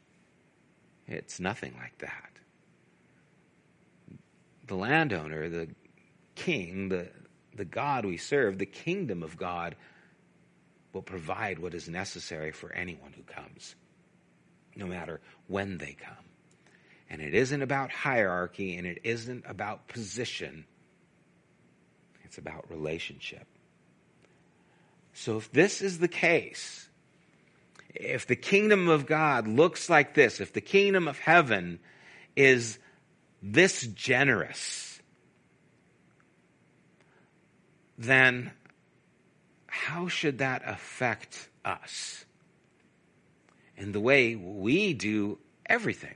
[1.08, 2.32] It's nothing like that.
[4.68, 5.70] The landowner, the
[6.36, 7.08] king, the,
[7.56, 9.78] the God we serve, the kingdom of God,
[10.92, 13.76] will provide what is necessary for anyone who comes,
[14.76, 16.26] no matter when they come.
[17.10, 20.66] And it isn't about hierarchy and it isn't about position,
[22.26, 23.48] it's about relationship.
[25.14, 26.89] So if this is the case,
[27.93, 31.80] if the kingdom of God looks like this, if the kingdom of heaven
[32.36, 32.80] is
[33.41, 35.01] this generous,
[37.97, 38.51] then
[39.68, 42.26] how should that affect us?
[43.82, 46.16] in the way we do everything.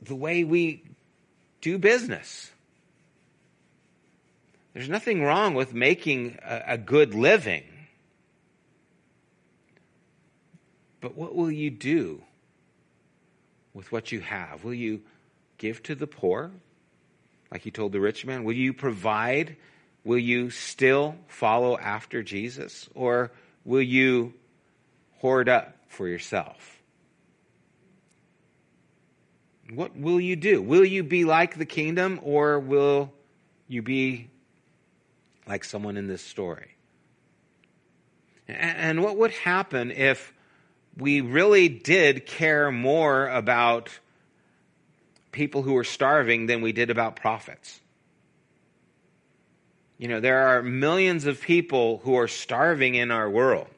[0.00, 0.82] The way we
[1.60, 2.50] do business.
[4.76, 7.64] There's nothing wrong with making a, a good living.
[11.00, 12.20] But what will you do
[13.72, 14.64] with what you have?
[14.64, 15.00] Will you
[15.56, 16.50] give to the poor,
[17.50, 18.44] like he told the rich man?
[18.44, 19.56] Will you provide?
[20.04, 22.86] Will you still follow after Jesus?
[22.94, 23.32] Or
[23.64, 24.34] will you
[25.20, 26.82] hoard up for yourself?
[29.72, 30.60] What will you do?
[30.60, 33.10] Will you be like the kingdom or will
[33.68, 34.28] you be
[35.46, 36.76] like someone in this story?
[38.48, 40.32] And what would happen if
[40.96, 43.90] we really did care more about
[45.32, 47.80] people who were starving than we did about profits?
[49.98, 53.68] You know, there are millions of people who are starving in our world.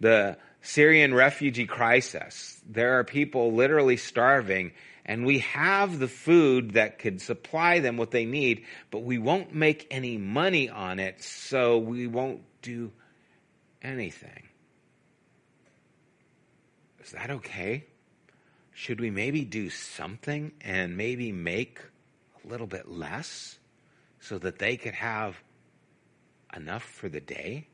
[0.00, 2.60] The Syrian refugee crisis.
[2.68, 4.72] There are people literally starving,
[5.04, 9.54] and we have the food that could supply them what they need, but we won't
[9.54, 12.92] make any money on it, so we won't do
[13.82, 14.48] anything.
[17.02, 17.86] Is that okay?
[18.72, 21.80] Should we maybe do something and maybe make
[22.44, 23.58] a little bit less
[24.20, 25.36] so that they could have
[26.54, 27.66] enough for the day?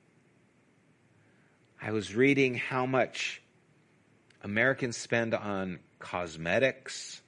[1.81, 3.43] I was reading how much
[4.43, 7.21] Americans spend on cosmetics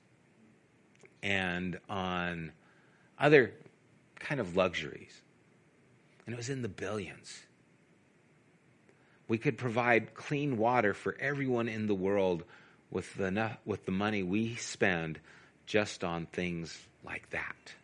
[1.22, 2.52] and on
[3.18, 3.52] other
[4.18, 5.20] kind of luxuries.
[6.26, 7.40] And it was in the billions.
[9.28, 12.44] We could provide clean water for everyone in the world
[12.90, 15.20] with the, with the money we spend
[15.66, 17.74] just on things like that.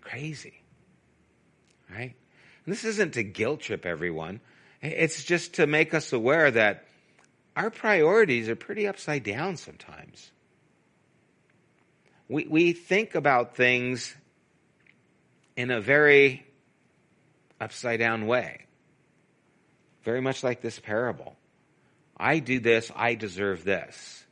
[0.00, 0.60] Crazy.
[1.88, 2.14] Right?
[2.64, 4.40] And this isn't to guilt trip everyone.
[4.80, 6.86] It's just to make us aware that
[7.56, 10.30] our priorities are pretty upside down sometimes.
[12.28, 14.14] We, we think about things
[15.56, 16.46] in a very
[17.60, 18.66] upside down way,
[20.02, 21.36] very much like this parable.
[22.16, 24.24] I do this, I deserve this.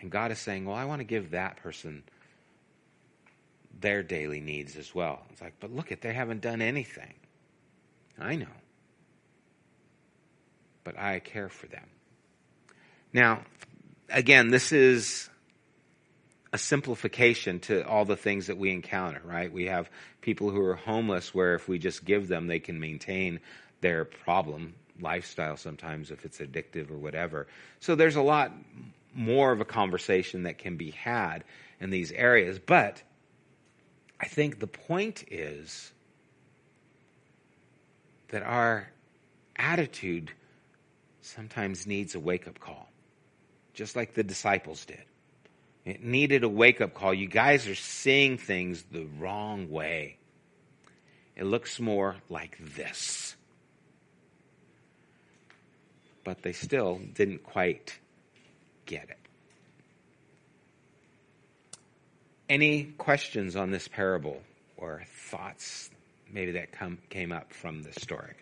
[0.00, 2.02] And God is saying, Well, I want to give that person
[3.80, 5.22] their daily needs as well.
[5.30, 7.14] It's like, but look at they haven't done anything.
[8.18, 8.46] I know.
[10.84, 11.86] But I care for them.
[13.12, 13.42] Now,
[14.10, 15.28] again, this is
[16.52, 19.52] a simplification to all the things that we encounter, right?
[19.52, 23.40] We have people who are homeless where if we just give them, they can maintain
[23.80, 27.48] their problem lifestyle sometimes if it's addictive or whatever.
[27.80, 28.52] So there's a lot
[29.14, 31.44] more of a conversation that can be had
[31.80, 32.58] in these areas.
[32.58, 33.02] But
[34.20, 35.92] I think the point is
[38.28, 38.88] that our
[39.56, 40.32] attitude
[41.24, 42.88] sometimes needs a wake up call,
[43.72, 45.04] just like the disciples did.
[45.84, 47.12] It needed a wake up call.
[47.12, 50.18] You guys are seeing things the wrong way.
[51.36, 53.36] It looks more like this.
[56.24, 57.98] But they still didn't quite
[58.86, 59.18] get it.
[62.48, 64.40] Any questions on this parable
[64.76, 65.90] or thoughts
[66.30, 68.34] maybe that come, came up from the story?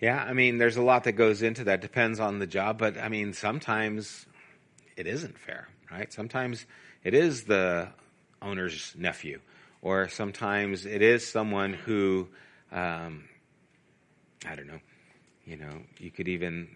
[0.00, 1.80] Yeah, I mean, there's a lot that goes into that.
[1.80, 4.26] Depends on the job, but I mean, sometimes
[4.96, 6.12] it isn't fair, right?
[6.12, 6.66] Sometimes
[7.02, 7.88] it is the
[8.40, 9.40] owner's nephew,
[9.82, 12.28] or sometimes it is someone who,
[12.70, 13.24] um,
[14.46, 14.80] I don't know,
[15.44, 16.68] you know, you could even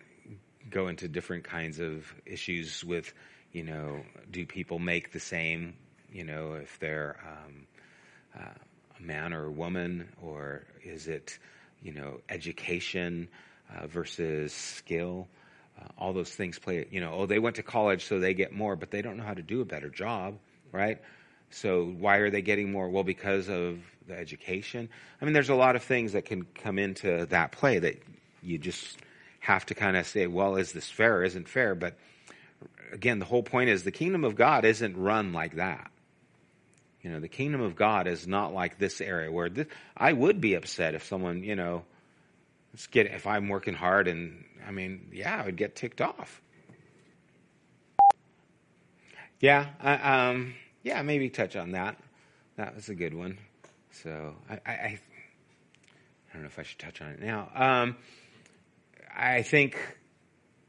[0.71, 3.13] go into different kinds of issues with
[3.53, 5.75] you know, do people make the same,
[6.11, 7.67] you know, if they're um,
[8.39, 11.39] uh, a man or a woman, or is it,
[11.83, 13.29] you know, education
[13.75, 15.29] uh, versus skill?
[15.81, 18.53] Uh, all those things play, you know, oh, they went to college so they get
[18.53, 20.39] more, but they don't know how to do a better job,
[20.71, 21.01] right?
[21.51, 22.89] So why are they getting more?
[22.89, 24.89] Well, because of the education.
[25.21, 28.03] I mean, there's a lot of things that can come into that play that
[28.43, 28.99] you just
[29.41, 31.75] have to kind of say, well, is this fair isn't fair?
[31.75, 31.97] But
[32.93, 35.92] again, the whole point is the kingdom of God isn't run like that.
[37.03, 40.41] You know, the kingdom of God is not like this area where this, I would
[40.41, 41.85] be upset if someone, you know,
[42.91, 46.41] get if I'm working hard and I mean, yeah, I would get ticked off.
[49.41, 51.97] Yeah, I, um, yeah, maybe touch on that.
[52.57, 53.39] That was a good one.
[53.91, 54.99] So I, I, I
[56.33, 57.51] don't know if I should touch on it now.
[57.55, 57.97] Um,
[59.15, 59.77] I think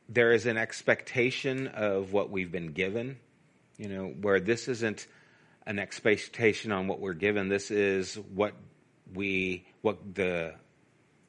[0.10, 3.18] there is an expectation of what we've been given,
[3.78, 5.06] you know, where this isn't
[5.66, 7.50] an expectation on what we're given.
[7.50, 8.54] This is what
[9.14, 10.56] we what the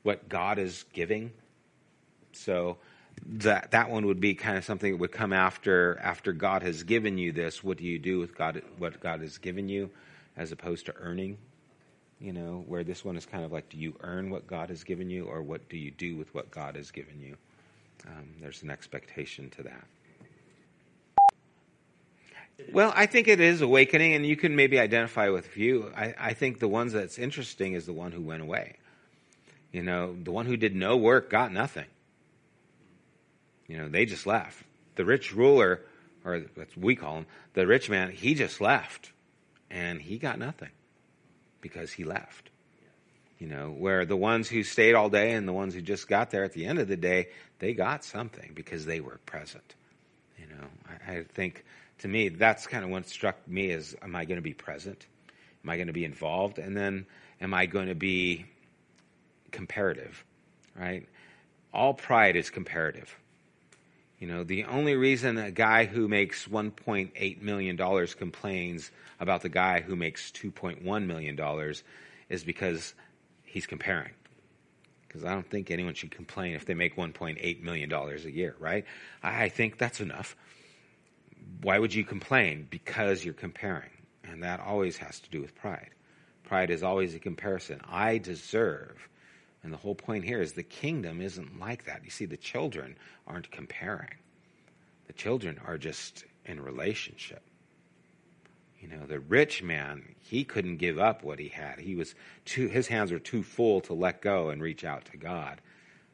[0.02, 1.32] what God is giving.
[2.32, 2.78] So
[3.26, 6.82] that that one would be kind of something that would come after after God has
[6.82, 7.62] given you this.
[7.62, 8.62] What do you do with God?
[8.78, 9.90] What God has given you,
[10.36, 11.38] as opposed to earning.
[12.20, 14.84] You know, where this one is kind of like, do you earn what God has
[14.84, 17.36] given you, or what do you do with what God has given you?
[18.06, 19.84] Um, there's an expectation to that.
[22.72, 25.92] Well, I think it is awakening, and you can maybe identify with a few.
[25.96, 28.76] I, I think the ones that's interesting is the one who went away.
[29.72, 31.86] You know, the one who did no work got nothing.
[33.66, 34.62] You know, they just left.
[34.94, 35.80] The rich ruler,
[36.24, 39.10] or what we call him, the rich man, he just left.
[39.70, 40.70] And he got nothing
[41.60, 42.50] because he left.
[43.40, 46.30] You know, where the ones who stayed all day and the ones who just got
[46.30, 47.28] there at the end of the day,
[47.58, 49.74] they got something because they were present.
[50.38, 50.66] You know,
[51.08, 51.64] I, I think
[51.98, 55.06] to me, that's kind of what struck me is, am I going to be present?
[55.62, 56.58] Am I going to be involved?
[56.58, 57.06] And then
[57.40, 58.46] am I going to be
[59.50, 60.24] comparative,
[60.76, 61.08] right?
[61.72, 63.16] All pride is comparative.
[64.18, 68.90] You know, the only reason a guy who makes $1.8 million complains
[69.20, 71.74] about the guy who makes $2.1 million
[72.28, 72.94] is because
[73.44, 74.12] he's comparing.
[75.06, 78.84] Because I don't think anyone should complain if they make $1.8 million a year, right?
[79.22, 80.36] I think that's enough.
[81.62, 82.66] Why would you complain?
[82.70, 83.90] Because you're comparing.
[84.24, 85.90] And that always has to do with pride.
[86.44, 87.80] Pride is always a comparison.
[87.88, 89.08] I deserve.
[89.62, 92.04] And the whole point here is the kingdom isn't like that.
[92.04, 92.96] You see, the children
[93.26, 94.18] aren't comparing,
[95.06, 97.42] the children are just in relationship.
[98.78, 101.78] You know, the rich man, he couldn't give up what he had.
[101.78, 105.16] He was too, his hands were too full to let go and reach out to
[105.16, 105.62] God.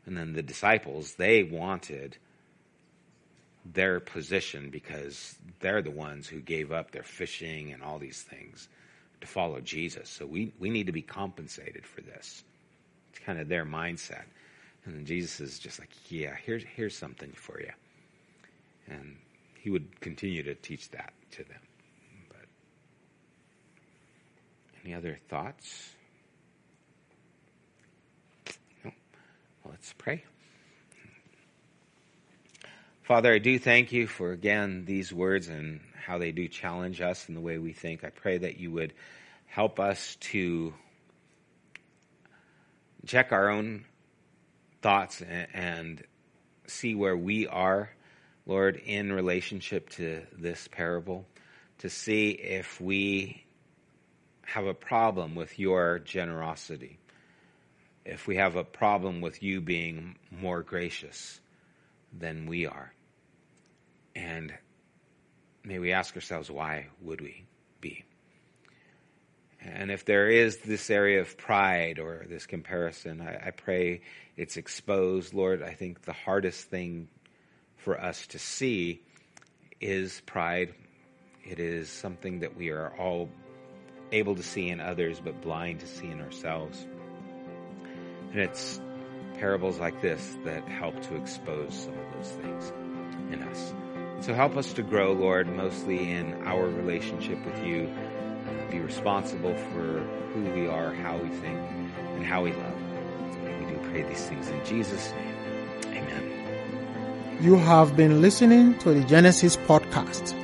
[0.07, 2.17] And then the disciples, they wanted
[3.65, 8.69] their position because they're the ones who gave up their fishing and all these things
[9.21, 10.09] to follow Jesus.
[10.09, 12.43] So we, we need to be compensated for this.
[13.11, 14.25] It's kind of their mindset.
[14.87, 17.71] And Jesus is just like, yeah, here's, here's something for you.
[18.89, 19.17] And
[19.59, 21.61] he would continue to teach that to them.
[22.29, 22.47] But
[24.85, 25.91] any other thoughts?
[28.85, 28.91] No?
[29.63, 30.25] Well, let's pray.
[33.11, 37.29] Father, I do thank you for, again, these words and how they do challenge us
[37.29, 38.05] in the way we think.
[38.05, 38.93] I pray that you would
[39.47, 40.73] help us to
[43.05, 43.85] check our own
[44.81, 46.05] thoughts and,
[46.69, 47.91] see where we are,
[48.47, 51.27] Lord, in relationship to this parable,
[51.79, 53.43] to see if we
[54.43, 57.01] have a problem with your generosity,
[58.05, 61.41] if we have a problem with you being more gracious
[62.17, 62.93] than we are.
[64.15, 64.53] And
[65.65, 67.45] may we ask ourselves, why would we
[67.81, 68.05] be?
[69.63, 74.01] And if there is this area of pride or this comparison, I, I, pray
[74.37, 75.35] it's exposed.
[75.35, 77.09] Lord, I think the hardest thing
[77.77, 79.03] for us to see
[79.81, 80.75] is pride.
[81.45, 83.29] It is something that we are all
[84.13, 86.87] able to see in others, but blind to see in ourselves.
[88.33, 88.81] And it's
[89.39, 92.73] parables like this that help to expose some of those things
[93.33, 93.75] in us.
[94.21, 97.93] So help us to grow, Lord, mostly in our relationship with you.
[98.71, 101.59] Be responsible for who we are, how we think,
[102.17, 102.77] and how we love.
[103.45, 105.35] And we do pray these things in Jesus' name.
[105.87, 106.31] Amen.
[107.41, 110.37] You have been listening to the Genesis podcast.